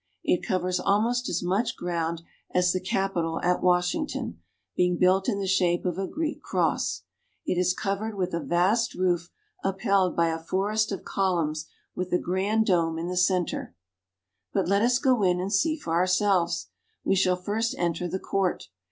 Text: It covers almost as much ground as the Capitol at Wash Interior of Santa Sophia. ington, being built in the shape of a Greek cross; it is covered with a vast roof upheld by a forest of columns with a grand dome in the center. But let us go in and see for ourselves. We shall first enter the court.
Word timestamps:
It 0.23 0.43
covers 0.43 0.79
almost 0.79 1.29
as 1.29 1.43
much 1.43 1.77
ground 1.77 2.23
as 2.55 2.73
the 2.73 2.79
Capitol 2.79 3.39
at 3.43 3.61
Wash 3.61 3.93
Interior 3.93 4.01
of 4.01 4.09
Santa 4.09 4.31
Sophia. 4.31 4.33
ington, 4.73 4.75
being 4.75 4.97
built 4.97 5.29
in 5.29 5.37
the 5.37 5.45
shape 5.45 5.85
of 5.85 5.99
a 5.99 6.07
Greek 6.07 6.41
cross; 6.41 7.03
it 7.45 7.59
is 7.59 7.75
covered 7.75 8.15
with 8.15 8.33
a 8.33 8.39
vast 8.39 8.95
roof 8.95 9.29
upheld 9.63 10.15
by 10.15 10.29
a 10.29 10.39
forest 10.39 10.91
of 10.91 11.03
columns 11.03 11.67
with 11.93 12.11
a 12.11 12.17
grand 12.17 12.65
dome 12.65 12.97
in 12.97 13.09
the 13.09 13.15
center. 13.15 13.75
But 14.51 14.67
let 14.67 14.81
us 14.81 14.97
go 14.97 15.21
in 15.21 15.39
and 15.39 15.53
see 15.53 15.77
for 15.77 15.93
ourselves. 15.93 16.69
We 17.03 17.13
shall 17.13 17.35
first 17.35 17.75
enter 17.77 18.07
the 18.07 18.17
court. 18.17 18.69